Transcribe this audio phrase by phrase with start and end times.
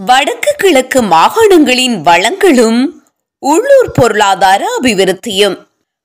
[0.00, 2.88] வடக்கு கிழக்கு மாகாணங்களின் வளங்களும்
[3.38, 5.56] உள்ளூர் பொருளாதார அபிவிருத்தியும்.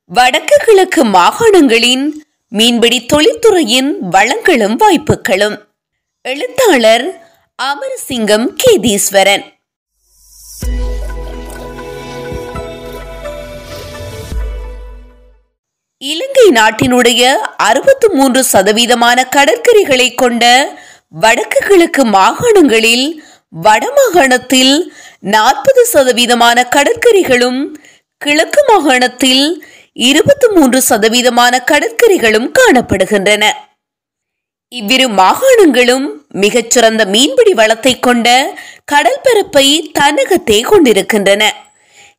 [0.06, 2.12] வடக்கு கிழக்கு மாகாணங்களின்
[2.48, 5.58] மீன்பிடி தொழில்துறையின் வளங்களும் வாய்ப்புகளும்.
[6.22, 7.22] எழுத்தாளர்
[7.62, 9.44] அமரசிங்கம் கேதீஸ்வரன்.
[15.98, 20.76] இலங்கை நாட்டினுடைய அறுபத்து மூன்று சதவீதமான கடற்கரைகளை கொண்ட
[21.10, 23.24] வடக்கு கிழக்கு மாகாணங்களில்
[23.54, 27.76] வடமாகாணத்தில் நாற்பது சதவீதமான கடற்கரைகளும்
[28.18, 33.52] கிழக்கு மாகாணத்தில் இருபத்தி மூன்று சதவீதமான கடற்கரைகளும் காணப்படுகின்றன.
[34.68, 38.56] இவ்விரு மாகாணங்களும் மிகச்சிறந்த மீன்பிடி வளத்தை கொண்ட
[38.92, 41.54] கடற்பரப்பை தனகத்தே தன்னகத்தே கொண்டிருக்கின்றன.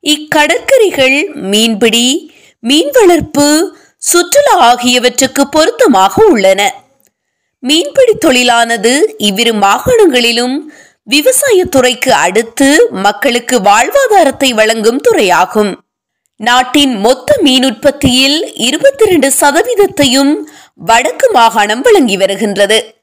[0.02, 6.74] இக்கடற்கரைகள் மீன்பிடி மீன் வளர்ப்பு சுற்றுலா ஆகியவற்றுக்கு பொருத்தமாக உள்ளன.
[7.60, 10.72] மீன்பிடி தொழிலானது இவ்விரு மாகாணங்களிலும்
[11.06, 15.72] விவசாயத்துறைக்கு அடுத்து மக்களுக்கு வாழ்வாதாரத்தை வழங்கும் துறையாகும்.
[16.36, 20.32] நாட்டின் மொத்த மீன் உற்பத்தியில் இருபத்தி இரண்டு சதவீதத்தையும்
[20.74, 22.94] வடக்கு மாகாணம் வழங்கி வருகின்றது.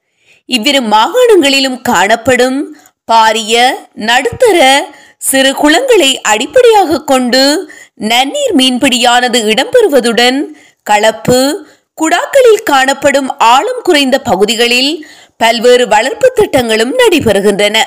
[0.45, 2.75] இவ்விரு மாகாணங்களிலும் காணப்படும்
[3.11, 10.39] பாரிய நடுத்தர சிறு குளங்களை அடிப்படையாக கொண்டு நன்னீர் மீன்பிடியானது இடம்பெறுவதுடன்
[10.83, 11.65] கலப்பு
[11.97, 15.05] குடாக்களில் காணப்படும் ஆழம் குறைந்த பகுதிகளில்
[15.41, 17.77] பல்வேறு வளர்ப்பு திட்டங்களும் நடைபெறுகின்றன.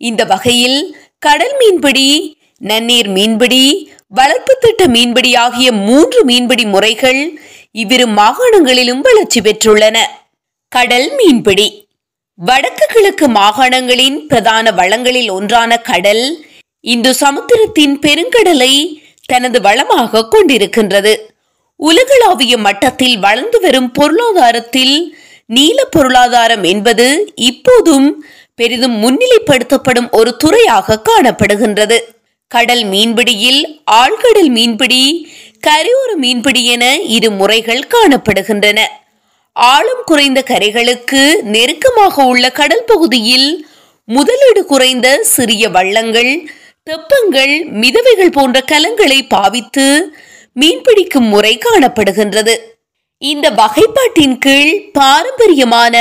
[0.00, 0.78] இந்த வகையில்
[1.18, 2.08] கடல் மீன்பிடி
[2.70, 3.64] நன்னீர் மீன்பிடி
[4.18, 7.20] வளர்ப்பு திட்ட மீன்பிடி ஆகிய மூன்று மீன்பிடி முறைகள்
[7.82, 9.98] இவ்விரு மாகாணங்களிலும் வளர்ச்சி பெற்றுள்ளன.
[10.72, 11.68] கடல் மீன்பிடி.
[12.38, 16.24] வடக்கு கிழக்கு மாகாணங்களின் பிரதான வளங்களில் ஒன்றான கடல்
[16.84, 18.72] இந்து சமுத்திரத்தின் பெருங்கடலை
[19.24, 21.12] தனது வளமாக கொண்டிருக்கின்றது.
[21.80, 24.96] உலகளாவிய மட்டத்தில் வளர்ந்து வரும் பொருளாதாரத்தில்
[25.54, 27.06] நீல பொருளாதாரம் என்பது
[27.50, 28.08] இப்போதும்
[28.60, 31.98] பெரிதும் முன்னிலைப்படுத்தப்படும் ஒரு துறையாக காணப்படுகின்றது.
[32.50, 33.62] கடல் மீன்பிடியில்
[34.00, 35.02] ஆழ்கடல் மீன்பிடி
[35.66, 36.84] கரையோர மீன்பிடி என
[37.16, 38.80] இரு முறைகள் காணப்படுகின்றன.
[39.56, 41.22] ஆழம் குறைந்த கரைகளுக்கு
[41.54, 43.48] நெருக்கமாக உள்ள கடல் பகுதியில்
[44.08, 46.32] முதலீடு குறைந்த சிறிய வள்ளங்கள்
[46.90, 49.86] தெப்பங்கள் மிதவைகள் போன்ற கலங்களை பாவித்து
[50.60, 52.54] மீன்பிடிக்கும் முறை காணப்படுகின்றது.
[53.22, 55.96] இந்த வகைப்பாட்டின் கீழ் பாரம்பரியமான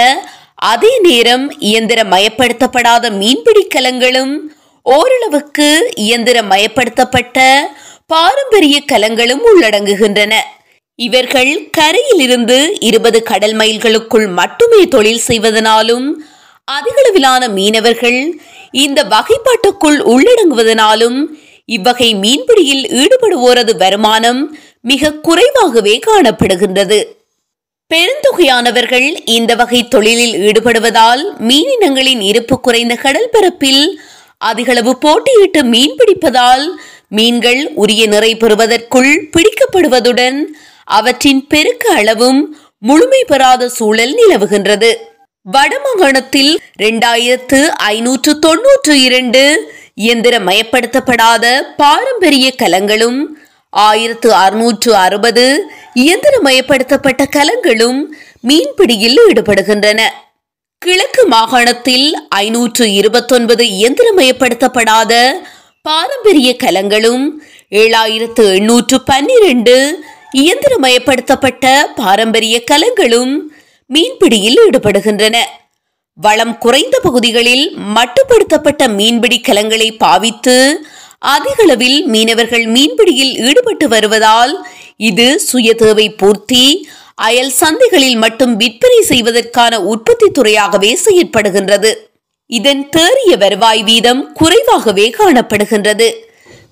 [0.55, 4.51] அதே நேரம் இயந்திர மயப்படுத்தப்படாத மீன்பிடி கலங்களும்
[4.85, 7.39] ஓரளவுக்கு இயந்திர மயப்படுத்தப்பட்ட
[8.05, 10.33] பாரம்பரிய கலங்களும் உள்ளடங்குகின்றன.
[10.95, 16.23] இவர்கள் கரையிலிருந்து இருபது கடல் மைல்களுக்குள் மட்டுமே தொழில் செய்வதனாலும்
[16.71, 18.19] அதிகளவிலான மீனவர்கள்
[18.71, 21.19] இந்த வகைப்பாட்டுக்குள் உள்ளடங்குவதனாலும்
[21.65, 27.03] இவ்வகை மீன்பிடியில் ஈடுபடுவோரது வருமானம் மிக குறைவாகவே காணப்படுகின்றது.
[27.89, 34.01] பெருந்தொகையானவர்கள் இந்த வகை தொழிலில் ஈடுபடுவதால் மீனினங்களின் இருப்பு குறைந்த கடல் பரப்பில்
[34.37, 36.65] அதிகளவு போட்டியிட்டு மீன் பிடிப்பதால்
[37.07, 40.43] மீன்கள் உரிய நிறை பெறுவதற்குள் பிடிக்கப்படுவதுடன்
[40.83, 44.93] அவற்றின் பெருக்க அளவும் முழுமை பெறாத சூழல் நிலவுகின்றது.
[45.51, 53.37] வடமாகாணத்தில் இரண்டாயிரத்து ஐநூற்று தொன்னூற்று இரண்டு இயந்திரமயப்படுத்தப்படாத பாரம்பரிய கலங்களும்
[53.73, 55.45] ஆயிரத்து அறுநூற்று அறுபது
[55.95, 58.15] இயந்திரமயப்படுத்தப்பட்ட கலங்களும்
[58.47, 60.01] மீன்பிடியில் ஈடுபடுகின்றன.
[60.77, 65.13] கிழக்கு மாகாணத்தில் ஐநூற்று இருபத்தொன்பது இயந்திரமயப்படுத்தப்படாத
[65.81, 70.03] பாரம்பரிய கலங்களும் ஏழாயிரத்து எண்ணூற்று பன்னிரண்டு
[70.37, 73.51] இயந்திரமயப்படுத்தப்பட்ட பாரம்பரிய கலங்களும்
[73.89, 75.37] மீன்பிடியில் ஈடுபடுகின்றன.
[76.13, 80.85] வளம் குறைந்த பகுதிகளில் மட்டுப்படுத்தப்பட்ட மீன்பிடி கலங்களை பாவித்து
[81.21, 84.65] அதிகளவில் மீனவர்கள் மீன்பிடியில் ஈடுபட்டு வருவதால்
[85.09, 86.89] இது சுய தேவை பூர்த்தி.
[87.15, 91.91] அயல் சந்தைகளில் மட்டும் விற்பனை செய்வதற்கான உற்பத்தி துறையாகவே செயற்படுகின்றது.
[92.45, 96.07] இதன் தேறிய வருவாய் வீதம் குறைவாகவே காணப்படுகின்றது.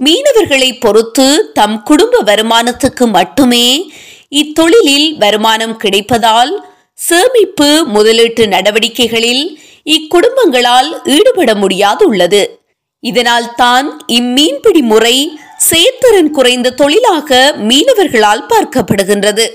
[0.06, 3.92] மீனவர்களை பொறுத்து தம் குடும்ப வருமானத்துக்கு மட்டுமே
[4.30, 6.54] இத்தொழிலில் வருமானம் கிடைப்பதால்
[6.94, 12.42] சேமிப்பு முதலீட்டு நடவடிக்கைகளில் இக்குடும்பங்களால் ஈடுபட முடியாதுள்ளது.
[13.00, 19.46] இதனால் தான் இம்மீன்பிடி முறை செயற்திறன் குறைந்த தொழிலாக மீனவர்களால் பார்க்கப்படுகின்றது.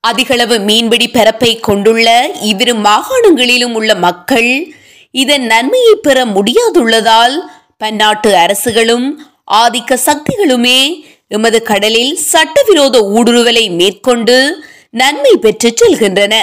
[0.00, 4.72] அதிகளவு மீன்பிடி பரப்பை கொண்டுள்ள இவ்விரு மாகாணங்களிலும் உள்ள மக்கள்
[5.10, 7.36] இதன் நன்மையை பெற முடியாதுள்ளதால்
[7.78, 9.06] பன்னாட்டு அரசுகளும்
[9.52, 10.80] ஆதிக்க சக்திகளுமே
[11.28, 16.34] எமது கடலில் சட்டவிரோத ஊடுருவலை மேற்கொண்டு நன்மை பெற்றுச் செல்கின்றன.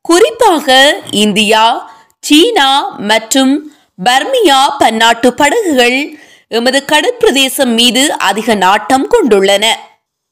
[0.00, 0.76] குறிப்பாக
[1.10, 1.64] இந்தியா
[2.18, 6.18] சீனா மற்றும் பர்மியா பன்னாட்டு படகுகள்
[6.48, 9.64] எமது கடற்பிரதேசம் மீது அதிக நாட்டம் கொண்டுள்ளன.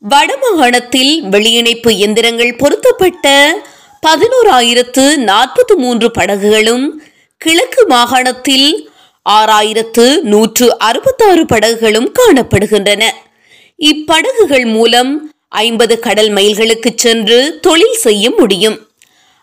[0.03, 3.27] வடமாகாணத்தில் வெளியிணைப்பு எந்திரங்கள் பொருத்தப்பட்ட
[4.07, 7.03] பதினோராயிரத்து நாற்பத்தி மூன்று படகுகளும்
[7.37, 8.91] கிழக்கு மாகாணத்தில்
[9.27, 13.03] ஆறாயிரத்து நூற்று அறுபத்தாறு படகுகளும் காணப்படுகின்றன.
[13.79, 18.79] இப்படகுகள் மூலம் ஐம்பது கடல் மைல்களுக்கு சென்று தொழில் செய்ய முடியும்.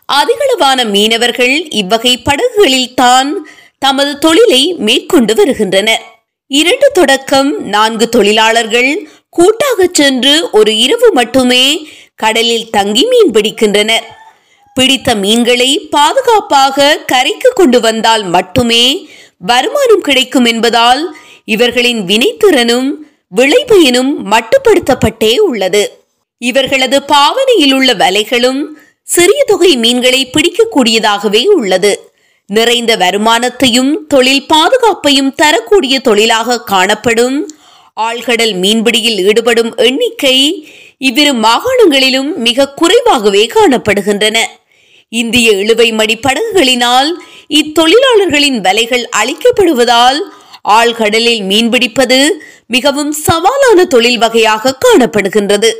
[0.08, 3.30] அதிகளவான மீனவர்கள் இவ்வகை படகுகளில் தான்
[3.78, 6.02] தமது தொழிலை மேற்கொண்டு வருகின்றனர்.
[6.46, 14.02] இரண்டு தொடக்கம் நான்கு தொழிலாளர்கள் கூட்டாக சென்று ஒரு இரவு மட்டுமே கடலில் தங்கி மீன் பிடிக்கின்றனர்.
[14.74, 19.08] பிடித்த மீன்களை பாதுகாப்பாக கரைக்கு கொண்டு வந்தால் மட்டுமே
[19.38, 22.92] வருமானம் கிடைக்கும் என்பதால் இவர்களின் வினைத்திறனும்
[23.36, 26.02] விளைபயனும் மட்டுப்படுத்தப்பட்டே உள்ளது.
[26.38, 28.64] இவர்களது பாவனையில் உள்ள வலைகளும்
[29.02, 32.07] சிறிய தொகை மீன்களை பிடிக்கக்கூடியதாகவே உள்ளது.
[32.56, 37.36] நிறைந்த வருமானத்தையும் தொழில் பாதுகாப்பையும் தரக்கூடிய தொழிலாக காணப்படும்.
[38.00, 40.36] ஆழ்கடல் மீன்பிடியில் ஈடுபடும் எண்ணிக்கை
[40.98, 44.36] இவ்விரு மாகாணங்களிலும் மிக குறைவாகவே காணப்படுகின்றன.
[45.12, 47.10] இந்திய இழுவை மடி படகுகளினால்
[47.48, 50.18] இத்தொழிலாளர்களின் வலைகள் அழிக்கப்படுவதால்
[50.68, 52.18] ஆழ்கடலில் மீன்பிடிப்பது
[52.66, 55.70] மிகவும் சவாலான தொழில் வகையாக காணப்படுகின்றது.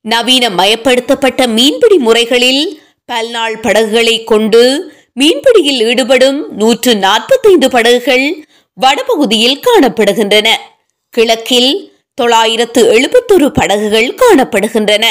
[0.00, 2.64] நவீன மயப்படுத்தப்பட்ட மீன்பிடி முறைகளில்
[3.04, 4.62] பல்நாள் படகுகளை கொண்டு
[5.16, 8.26] மீன்பிடியில் ஈடுபடும் நூற்று நாற்பத்தைந்து படகுகள்
[8.78, 10.48] வடபகுதியில் காணப்படுகின்றன.
[11.14, 11.70] கிழக்கில்
[12.14, 15.04] தொள்ளாயிரத்து எழுபத்தொரு படகுகள் காணப்படுகின்றன.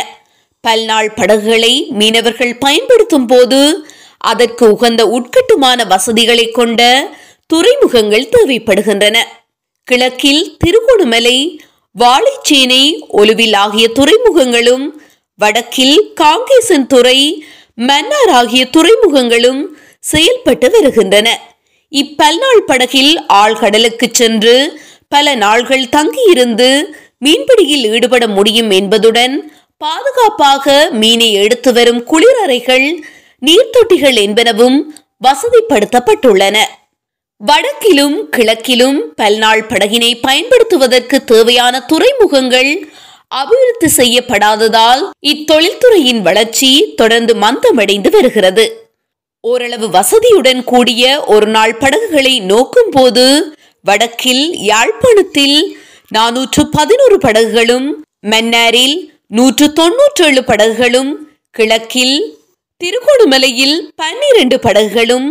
[0.62, 3.88] பல்நாள் படகுகளை மீனவர்கள் பயன்படுத்தும் போது
[4.18, 6.82] அதற்கு உகந்த உட்கட்டுமான வசதிகளை கொண்ட
[7.48, 9.18] துறைமுகங்கள் தேவைப்படுகின்றன.
[9.84, 11.38] கிழக்கில் திருகோணமலை
[11.96, 14.86] வாழைச்சேனை ஒலுவில் ஆகிய துறைமுகங்களும்
[15.40, 17.20] வடக்கில் காங்கேசன் துறை
[17.76, 19.62] மன்னார் ஆகிய துறைமுகங்களும்
[20.12, 21.28] செயல்பட்டு வருகின்றன.
[21.92, 24.56] இப்பல்நாள் படகில் ஆழ்கடலுக்கு சென்று
[25.08, 26.70] பல நாள்கள் தங்கியிருந்து
[27.26, 29.36] மீன்பிடியில் ஈடுபட முடியும் என்பதுடன்
[29.78, 32.88] பாதுகாப்பாக மீனை எடுத்து வரும் குளிரறைகள்
[33.42, 34.78] நீர்த்தொட்டிகள் என்பனவும்
[35.24, 36.58] வசதிப்படுத்தப்பட்டுள்ளன.
[37.42, 42.72] வடக்கிலும் கிழக்கிலும் பல்நாள் படகினை பயன்படுத்துவதற்கு தேவையான துறைமுகங்கள்
[43.28, 45.04] அபிவிருத்தி செய்யப்படாததால்
[45.34, 48.66] இத்தொழில்துறையின் வளர்ச்சி தொடர்ந்து மந்தமடைந்து வருகிறது.
[49.46, 53.26] ஓரளவு வசதியுடன் கூடிய ஒரு நாள் படகுகளை நோக்கும் போது
[53.86, 55.58] வடக்கில் யாழ்ப்பாணத்தில்
[56.16, 57.88] நானூற்று பதினோரு படகுகளும்
[58.28, 58.96] மன்னாரில்
[59.28, 61.12] நூற்று தொன்னூற்றேழு படகுகளும்
[61.52, 62.18] கிழக்கில்
[62.82, 65.28] திருகோணமலையில் பன்னிரண்டு படகுகளும்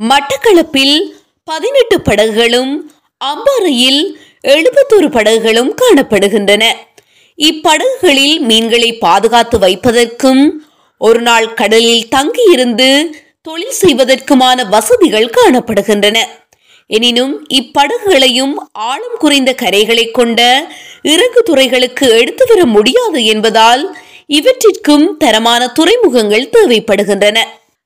[0.00, 0.96] மட்டக்களப்பில்
[1.44, 2.72] பதினெட்டு படகுகளும்
[3.20, 4.02] அம்பாறையில்
[4.48, 6.64] எழுபத்தொரு படகுகளும் காணப்படுகின்றன.
[7.38, 10.42] இப்படகுகளில் மீன்களை பாதுகாத்து வைப்பதற்கும்
[11.00, 12.90] ஒரு நாள் கடலில் தங்கியிருந்து
[13.46, 16.18] தொழில் செய்வதற்குமான வசதிகள் காணப்படுகின்றன.
[16.86, 20.68] எனினும் இப்படகுகளையும் ஆழம் குறைந்த கரைகளை கொண்ட
[21.02, 27.38] இறகு துறைகளுக்கு எடுத்து வர முடியாது என்பதால் இவற்றிற்கும் தரமான துறைமுகங்கள் தேவைப்படுகின்றன.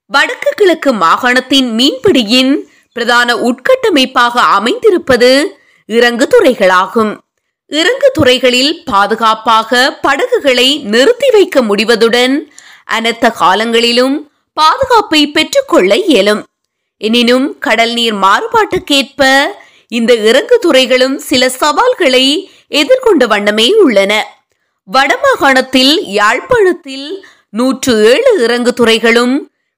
[0.06, 2.56] வடக்கு கிழக்கு மாகாணத்தின் மீன்பிடியின்
[2.92, 7.18] பிரதான உட்கட்டமைப்பாக அமைந்திருப்பது இறங்கு துறைகளாகும்.
[7.66, 12.40] இறங்கு துறைகளில் பாதுகாப்பாக படகுகளை நிறுத்தி வைக்க முடிவதுடன்
[12.84, 16.44] அனைத்த காலங்களிலும் பாதுகாப்பை பெற்றுக்கொள்ள இயலும்.
[16.96, 19.46] எனினும் கடல் நீர் மாறுபாட்டுக்கேற்ப
[19.88, 24.12] இந்த இறங்கு துறைகளும் சில சவால்களை எதிர்கொண்ட வண்ணமே உள்ளன.
[24.88, 29.34] வடமாகாணத்தில் யாழ்ப்பாணத்தில் நூற்று ஏழு இறங்கு துறைகளும்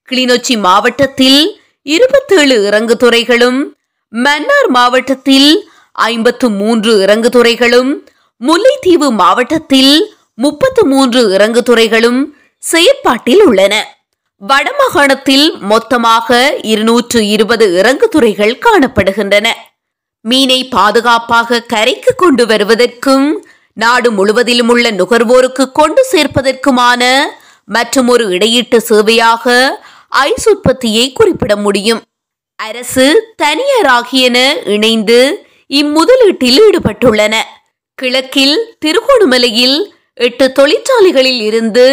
[0.08, 1.40] கிளிநொச்சி மாவட்டத்தில்
[1.82, 3.60] இருபத்தேழு இறங்கு துறைகளும்
[4.12, 7.90] மன்னார் மாவட்டத்தில் ஐம்பத்து மூன்று இறங்கு துறைகளும்
[8.40, 12.20] முல்லைத்தீவு மாவட்டத்தில் முப்பத்து மூன்று இறங்கு துறைகளும்
[12.58, 13.74] செயற்பாட்டில் உள்ளன.
[14.50, 19.48] வடமாகாணத்தில் மொத்தமாக இருநூற்று இருபது இறங்கு துறைகள் காணப்படுகின்றன.
[20.24, 23.26] மீனை பாதுகாப்பாக கரைக்கு கொண்டு வருவதற்கும்
[23.72, 27.02] நாடு முழுவதிலும் உள்ள நுகர்வோருக்கு கொண்டு சேர்ப்பதற்குமான
[27.64, 29.54] மற்றும் ஒரு இடையீட்டு சேவையாக
[30.08, 32.02] ஐஸ் உற்பத்தியை குறிப்பிட முடியும்.
[32.56, 33.06] அரசு
[33.36, 35.20] தனியார் ஆகியன இணைந்து
[35.70, 37.34] இம்முதலீட்டில் ஈடுபட்டுள்ளன.
[37.98, 39.78] கிழக்கில் திருகோணமலையில்
[40.14, 41.86] எட்டு தொழிற்சாலைகளில் இருந்து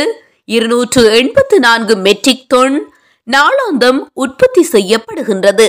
[0.50, 2.77] இருநூற்று எண்பத்து நான்கு மெட்ரிக் டன்
[3.27, 5.68] நாளாந்தம் உற்பத்தி செய்யப்படுகின்றது.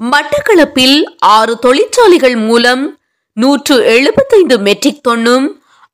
[0.00, 0.98] மட்டக்களப்பில்
[1.36, 2.82] ஆறு தொழிற்சாலைகள் மூலம்
[3.36, 5.46] நூற்று எழுபத்தைந்து மெட்ரிக் தொன்னும்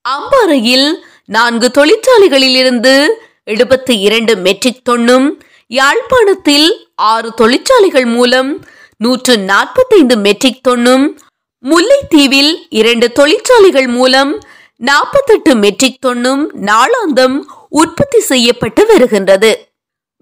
[0.04, 0.88] அம்பாறையில்
[1.28, 2.94] நான்கு தொழிற்சாலைகளில் இருந்து
[3.46, 5.26] எழுபத்தி இரண்டு மெட்ரிக் தொன்னும்
[5.70, 6.68] யாழ்ப்பாணத்தில்
[7.12, 8.50] ஆறு தொழிற்சாலைகள் மூலம்
[9.00, 11.04] நூற்று நாற்பத்தைந்து மெட்ரிக் தொன்னும்
[11.64, 14.32] முல்லைத்தீவில் இரண்டு தொழிற்சாலைகள் மூலம்
[14.80, 17.36] நாற்பத்தெட்டு மெட்ரிக் தொன்னும் நாளாந்தம்
[17.70, 19.50] உற்பத்தி செய்யப்பட்டு வருகின்றது.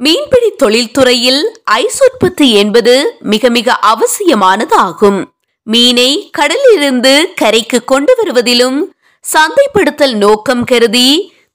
[0.00, 5.20] மீன்பிடி தொழில்துறையில் ஐஸ் உற்பத்தி என்பது மிக மிக அவசியமானதாகும்.
[5.62, 8.78] மீனை கடலிலிருந்து கரைக்கு கொண்டு வருவதிலும்
[9.24, 11.08] சந்தைப்படுத்தல் நோக்கம் கருதி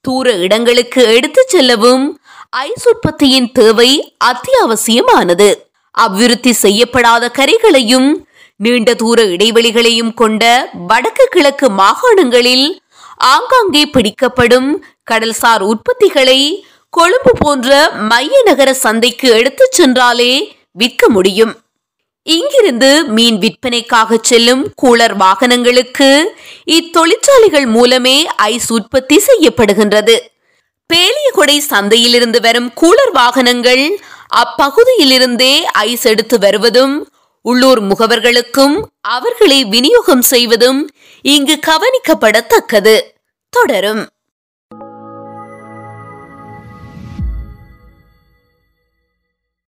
[0.05, 2.05] தூர இடங்களுக்கு எடுத்துச் செல்லவும்
[2.50, 5.50] ஐஸ் உற்பத்தியின் தேவை அத்தியாவசியமானது.
[5.91, 8.09] அபிவிருத்தி செய்யப்படாத கரைகளையும்
[8.55, 10.43] நீண்ட தூர இடைவெளிகளையும் கொண்ட
[10.88, 12.67] வடக்கு கிழக்கு மாகாணங்களில்
[13.31, 14.69] ஆங்காங்கே பிடிக்கப்படும்
[15.12, 21.55] கடல்சார் உற்பத்திகளை கொழும்பு போன்ற மைய நகர சந்தைக்கு எடுத்துச் சென்றாலே விற்க முடியும்.
[22.24, 30.19] இங்கிருந்து மீன் விற்பனைக்காக செல்லும் கூலர் வாகனங்களுக்கு இத்தொழிற்சாலைகள் மூலமே ஐஸ் உற்பத்தி செய்யப்படுகின்றது.
[30.93, 34.00] பேலியகொடை சந்தையிலிருந்து வரும் கூலர் வாகனங்கள்
[34.36, 36.95] அப்பகுதியிலிருந்தே ஐஸ் எடுத்து வருவதும்
[37.41, 40.89] உள்ளூர் முகவர்களுக்கும் அவர்களை விநியோகம் செய்வதும்
[41.22, 43.01] இங்கு கவனிக்கப்படத்தக்கது.
[43.50, 44.07] தொடரும்.